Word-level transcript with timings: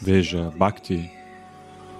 Veja, 0.00 0.50
Bhakti. 0.56 1.10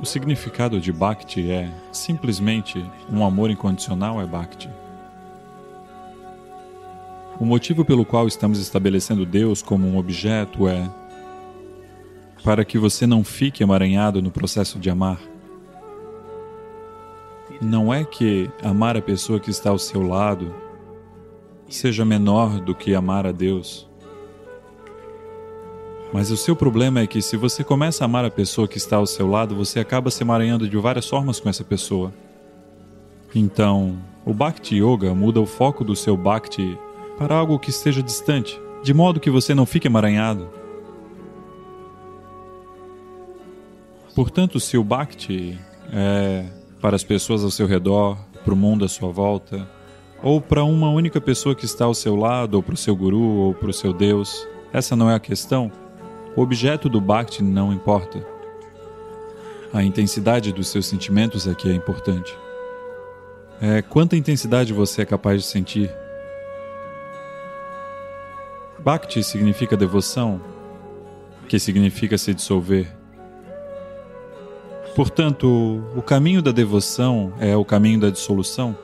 O 0.00 0.06
significado 0.06 0.80
de 0.80 0.92
Bhakti 0.92 1.50
é 1.50 1.70
simplesmente 1.92 2.84
um 3.10 3.24
amor 3.24 3.50
incondicional 3.50 4.20
é 4.20 4.26
Bhakti. 4.26 4.68
O 7.38 7.44
motivo 7.44 7.84
pelo 7.84 8.04
qual 8.04 8.26
estamos 8.26 8.58
estabelecendo 8.58 9.26
Deus 9.26 9.62
como 9.62 9.86
um 9.86 9.98
objeto 9.98 10.68
é 10.68 10.88
para 12.42 12.64
que 12.64 12.78
você 12.78 13.06
não 13.06 13.22
fique 13.22 13.62
emaranhado 13.62 14.20
no 14.20 14.30
processo 14.30 14.78
de 14.78 14.90
amar. 14.90 15.20
Não 17.60 17.92
é 17.92 18.04
que 18.04 18.50
amar 18.62 18.96
a 18.96 19.02
pessoa 19.02 19.38
que 19.38 19.50
está 19.50 19.70
ao 19.70 19.78
seu 19.78 20.02
lado 20.02 20.54
seja 21.68 22.04
menor 22.04 22.60
do 22.60 22.74
que 22.74 22.94
amar 22.94 23.26
a 23.26 23.32
Deus. 23.32 23.88
Mas 26.12 26.30
o 26.30 26.36
seu 26.36 26.54
problema 26.54 27.00
é 27.00 27.06
que 27.06 27.22
se 27.22 27.36
você 27.38 27.64
começa 27.64 28.04
a 28.04 28.06
amar 28.06 28.24
a 28.24 28.30
pessoa 28.30 28.68
que 28.68 28.76
está 28.76 28.96
ao 28.96 29.06
seu 29.06 29.26
lado, 29.26 29.56
você 29.56 29.80
acaba 29.80 30.10
se 30.10 30.22
emaranhando 30.22 30.68
de 30.68 30.76
várias 30.76 31.08
formas 31.08 31.40
com 31.40 31.48
essa 31.48 31.64
pessoa. 31.64 32.12
Então, 33.34 33.96
o 34.26 34.34
Bhakti 34.34 34.76
Yoga 34.76 35.14
muda 35.14 35.40
o 35.40 35.46
foco 35.46 35.82
do 35.82 35.96
seu 35.96 36.14
Bhakti 36.16 36.78
para 37.16 37.34
algo 37.34 37.58
que 37.58 37.70
esteja 37.70 38.02
distante, 38.02 38.60
de 38.82 38.92
modo 38.92 39.20
que 39.20 39.30
você 39.30 39.54
não 39.54 39.64
fique 39.64 39.86
emaranhado. 39.86 40.50
Portanto, 44.14 44.60
se 44.60 44.76
o 44.76 44.84
Bhakti 44.84 45.58
é 45.90 46.44
para 46.78 46.94
as 46.94 47.04
pessoas 47.04 47.42
ao 47.42 47.50
seu 47.50 47.66
redor, 47.66 48.18
para 48.44 48.52
o 48.52 48.56
mundo 48.56 48.84
à 48.84 48.88
sua 48.88 49.10
volta, 49.10 49.66
ou 50.22 50.42
para 50.42 50.62
uma 50.62 50.90
única 50.90 51.20
pessoa 51.20 51.54
que 51.54 51.64
está 51.64 51.86
ao 51.86 51.94
seu 51.94 52.16
lado, 52.16 52.54
ou 52.54 52.62
para 52.62 52.74
o 52.74 52.76
seu 52.76 52.94
guru, 52.94 53.22
ou 53.22 53.54
para 53.54 53.70
o 53.70 53.72
seu 53.72 53.94
Deus, 53.94 54.46
essa 54.72 54.94
não 54.94 55.08
é 55.08 55.14
a 55.14 55.20
questão. 55.20 55.72
O 56.34 56.40
objeto 56.40 56.88
do 56.88 57.00
Bhakti 57.00 57.42
não 57.42 57.72
importa. 57.72 58.24
A 59.72 59.82
intensidade 59.82 60.52
dos 60.52 60.68
seus 60.68 60.86
sentimentos 60.86 61.46
é 61.46 61.54
que 61.54 61.68
é 61.68 61.74
importante. 61.74 62.36
É 63.60 63.82
quanta 63.82 64.16
intensidade 64.16 64.72
você 64.72 65.02
é 65.02 65.04
capaz 65.04 65.42
de 65.42 65.48
sentir. 65.48 65.94
Bhakti 68.78 69.22
significa 69.22 69.76
devoção, 69.76 70.40
que 71.48 71.58
significa 71.58 72.16
se 72.16 72.34
dissolver. 72.34 72.90
Portanto, 74.96 75.82
o 75.94 76.02
caminho 76.02 76.42
da 76.42 76.50
devoção 76.50 77.32
é 77.38 77.56
o 77.56 77.64
caminho 77.64 78.00
da 78.00 78.10
dissolução. 78.10 78.76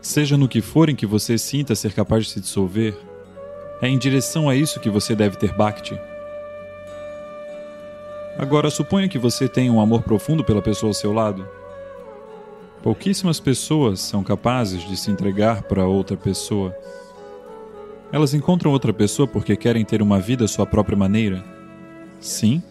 Seja 0.00 0.36
no 0.36 0.48
que 0.48 0.60
for 0.60 0.88
em 0.88 0.94
que 0.96 1.06
você 1.06 1.38
sinta 1.38 1.74
ser 1.74 1.92
capaz 1.92 2.26
de 2.26 2.32
se 2.32 2.40
dissolver, 2.40 2.96
é 3.82 3.88
em 3.88 3.98
direção 3.98 4.48
a 4.48 4.56
isso 4.56 4.80
que 4.80 4.88
você 4.88 5.14
deve 5.14 5.36
ter 5.36 5.52
Bhakti. 5.54 6.00
Agora, 8.38 8.70
suponha 8.70 9.08
que 9.08 9.18
você 9.18 9.46
tenha 9.46 9.70
um 9.70 9.80
amor 9.80 10.02
profundo 10.02 10.42
pela 10.42 10.62
pessoa 10.62 10.88
ao 10.88 10.94
seu 10.94 11.12
lado. 11.12 11.46
Pouquíssimas 12.82 13.38
pessoas 13.38 14.00
são 14.00 14.24
capazes 14.24 14.88
de 14.88 14.96
se 14.96 15.10
entregar 15.10 15.64
para 15.64 15.86
outra 15.86 16.16
pessoa. 16.16 16.74
Elas 18.10 18.32
encontram 18.32 18.70
outra 18.70 18.92
pessoa 18.92 19.28
porque 19.28 19.56
querem 19.56 19.84
ter 19.84 20.00
uma 20.00 20.18
vida 20.18 20.46
à 20.46 20.48
sua 20.48 20.64
própria 20.64 20.96
maneira. 20.96 21.44
Sim, 22.18 22.62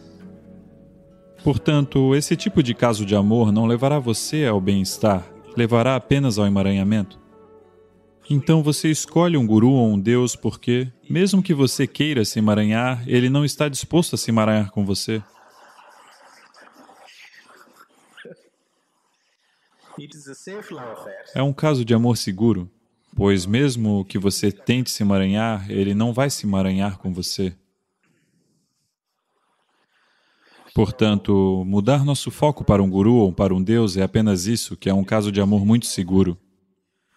Portanto, 1.44 2.16
esse 2.16 2.36
tipo 2.36 2.62
de 2.62 2.76
caso 2.76 3.04
de 3.04 3.16
amor 3.16 3.52
não 3.52 3.66
levará 3.66 3.98
você 3.98 4.46
ao 4.46 4.62
bem-estar, 4.62 5.26
levará 5.58 5.96
apenas 5.96 6.38
ao 6.38 6.46
emaranhamento. 6.46 7.20
Então 8.30 8.62
você 8.62 8.90
escolhe 8.92 9.36
um 9.36 9.46
guru 9.46 9.72
ou 9.72 9.88
um 9.88 10.00
deus 10.00 10.36
porque, 10.36 10.88
mesmo 11.12 11.44
que 11.44 11.54
você 11.54 11.86
queira 11.86 12.24
se 12.24 12.40
emaranhar, 12.40 13.04
ele 13.06 13.30
não 13.30 13.44
está 13.44 13.68
disposto 13.68 14.16
a 14.16 14.18
se 14.18 14.32
emaranhar 14.32 14.72
com 14.72 14.86
você. 14.86 15.22
É 21.36 21.44
um 21.44 21.52
caso 21.52 21.84
de 21.84 21.94
amor 21.94 22.16
seguro, 22.18 22.72
pois 23.16 23.46
mesmo 23.46 24.06
que 24.06 24.18
você 24.18 24.52
tente 24.52 24.90
se 24.90 25.04
emaranhar, 25.04 25.70
ele 25.70 25.94
não 25.94 26.14
vai 26.14 26.30
se 26.30 26.46
emaranhar 26.46 26.98
com 26.98 27.14
você. 27.14 27.54
Portanto, 30.74 31.66
mudar 31.68 32.06
nosso 32.06 32.32
foco 32.32 32.64
para 32.64 32.82
um 32.82 32.90
guru 32.90 33.16
ou 33.16 33.34
para 33.34 33.54
um 33.54 33.62
Deus 33.62 33.98
é 33.98 34.04
apenas 34.04 34.46
isso, 34.48 34.78
que 34.78 34.90
é 34.90 34.94
um 34.94 35.04
caso 35.04 35.30
de 35.30 35.42
amor 35.42 35.66
muito 35.66 35.86
seguro. 35.86 36.38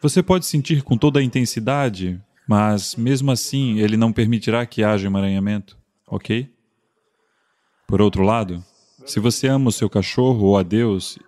Você 0.03 0.21
pode 0.21 0.45
sentir 0.45 0.83
com 0.83 0.99
toda 0.99 1.21
a 1.21 1.23
intensidade, 1.23 2.21
mas 2.47 2.95
mesmo 2.97 3.31
assim 3.31 3.79
ele 3.79 3.97
não 3.97 4.13
permitirá 4.13 4.65
que 4.67 4.85
haja 4.85 5.07
emaranhamento, 5.07 5.79
ok? 6.07 6.51
Por 7.87 8.01
outro 8.01 8.23
lado, 8.23 8.63
se 9.05 9.21
você 9.21 9.49
ama 9.49 9.69
o 9.69 9.73
seu 9.73 9.89
cachorro 9.89 10.47
ou 10.47 10.59
a 10.59 10.63
Deus, 10.63 11.19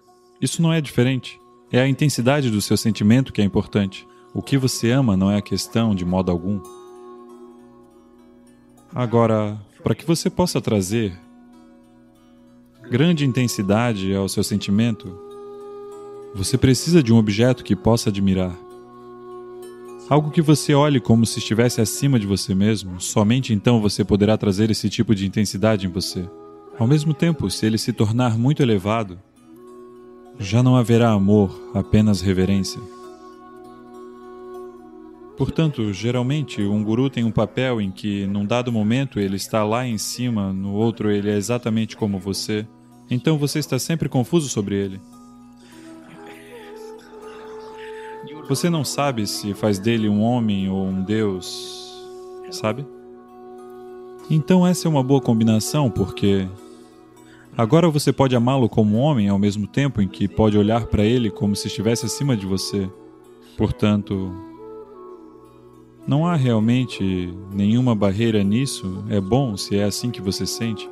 isso 0.41 0.62
não 0.62 0.72
é 0.72 0.81
diferente. 0.81 1.38
É 1.71 1.81
a 1.81 1.88
intensidade 1.88 2.50
do 2.50 2.62
seu 2.62 2.77
sentimento 2.77 3.32
que 3.32 3.41
é 3.41 3.44
importante. 3.44 4.06
O 4.32 4.43
que 4.43 4.56
você 4.56 4.91
ama 4.91 5.16
não 5.16 5.31
é 5.31 5.37
a 5.37 5.43
questão 5.43 5.94
de 5.94 6.04
modo 6.04 6.31
algum. 6.31 6.60
Agora, 8.94 9.59
para 9.83 9.94
que 9.94 10.06
você 10.06 10.31
possa 10.31 10.60
trazer 10.60 11.19
grande 12.91 13.25
intensidade 13.25 14.15
ao 14.15 14.28
seu 14.28 14.44
sentimento, 14.44 15.19
você 16.34 16.56
precisa 16.56 17.03
de 17.03 17.12
um 17.12 17.19
objeto 17.19 17.65
que 17.65 17.75
possa 17.75 18.10
admirar. 18.10 18.66
Algo 20.09 20.31
que 20.31 20.41
você 20.41 20.72
olhe 20.72 21.00
como 21.00 21.27
se 21.27 21.41
estivesse 21.41 21.81
acima 21.81 22.17
de 22.17 22.27
você 22.27 22.55
mesmo, 22.55 23.00
somente 23.00 23.53
então 23.53 23.81
você 23.81 24.05
poderá 24.05 24.39
trazer 24.39 24.71
esse 24.71 24.89
tipo 24.89 25.17
de 25.17 25.27
intensidade 25.27 25.84
em 25.84 25.91
você. 25.91 26.25
Ao 26.78 26.87
mesmo 26.87 27.12
tempo, 27.12 27.50
se 27.50 27.67
ele 27.67 27.77
se 27.77 27.93
tornar 27.93 28.39
muito 28.39 28.62
elevado, 28.62 29.19
já 30.39 30.62
não 30.62 30.77
haverá 30.77 31.11
amor, 31.11 31.72
apenas 31.75 32.21
reverência. 32.21 32.81
Portanto, 35.37 35.93
geralmente, 35.93 36.62
um 36.62 36.84
guru 36.84 37.11
tem 37.11 37.25
um 37.25 37.33
papel 37.33 37.81
em 37.81 37.91
que, 37.91 38.27
num 38.28 38.47
dado 38.47 38.71
momento, 38.71 39.19
ele 39.19 39.34
está 39.34 39.65
lá 39.65 39.84
em 39.84 39.99
cima, 39.99 40.53
no 40.53 40.72
outro, 40.72 41.11
ele 41.11 41.31
é 41.31 41.37
exatamente 41.37 41.97
como 41.97 42.21
você. 42.21 42.65
Então 43.11 43.37
você 43.37 43.59
está 43.59 43.77
sempre 43.77 44.09
confuso 44.09 44.49
sobre 44.49 44.77
ele. 44.77 45.00
Você 48.49 48.71
não 48.71 48.84
sabe 48.84 49.27
se 49.27 49.55
faz 49.55 49.79
dele 49.79 50.09
um 50.09 50.23
homem 50.23 50.69
ou 50.69 50.87
um 50.87 51.03
Deus, 51.03 52.01
sabe? 52.51 52.87
Então 54.31 54.65
essa 54.65 54.87
é 54.87 54.91
uma 54.91 55.03
boa 55.03 55.21
combinação, 55.21 55.91
porque 55.91 56.47
agora 57.57 57.89
você 57.91 58.12
pode 58.12 58.37
amá-lo 58.37 58.69
como 58.69 58.99
homem 58.99 59.29
ao 59.29 59.39
mesmo 59.39 59.67
tempo 59.67 60.01
em 60.01 60.07
que 60.07 60.29
pode 60.29 60.57
olhar 60.57 60.87
para 60.87 61.05
ele 61.05 61.29
como 61.29 61.57
se 61.57 61.67
estivesse 61.67 62.07
acima 62.07 62.37
de 62.37 62.47
você. 62.47 62.89
Portanto, 63.57 64.33
não 66.07 66.25
há 66.25 66.37
realmente 66.37 67.34
nenhuma 67.53 67.97
barreira 67.97 68.45
nisso. 68.45 69.05
É 69.09 69.21
bom 69.21 69.57
se 69.57 69.77
é 69.77 69.83
assim 69.83 70.11
que 70.11 70.23
você 70.23 70.47
sente. 70.47 70.89